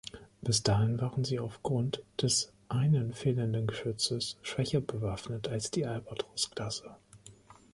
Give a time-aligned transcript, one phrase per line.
[0.41, 6.95] Bis dahin waren sie aufgrund des einen fehlenden Geschützes schwächer bewaffnet als die "Albatros"-Klasse.